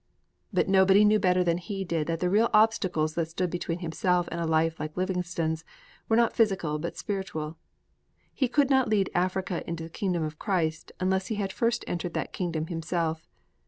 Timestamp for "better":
1.19-1.43